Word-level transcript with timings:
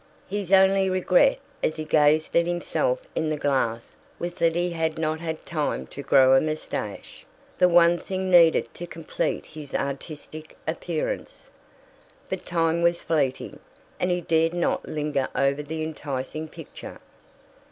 His 0.27 0.51
only 0.51 0.89
regret, 0.89 1.37
as 1.61 1.75
he 1.75 1.83
gazed 1.85 2.35
at 2.35 2.47
himself 2.47 3.03
in 3.13 3.29
the 3.29 3.37
glass 3.37 3.95
was 4.17 4.33
that 4.39 4.55
he 4.55 4.71
had 4.71 4.97
not 4.97 5.19
had 5.19 5.45
time 5.45 5.85
to 5.93 6.01
grow 6.01 6.33
a 6.35 6.41
moustache, 6.41 7.23
the 7.59 7.67
one 7.67 7.99
thing 7.99 8.31
needed 8.31 8.73
to 8.73 8.87
complete 8.87 9.45
his 9.45 9.75
artistic 9.75 10.57
appearance. 10.67 11.51
But 12.29 12.47
time 12.47 12.81
was 12.81 13.03
fleeting, 13.03 13.59
and 13.99 14.09
he 14.09 14.21
dared 14.21 14.55
not 14.55 14.87
linger 14.89 15.27
over 15.35 15.61
the 15.61 15.83
enticing 15.83 16.47
picture. 16.47 16.97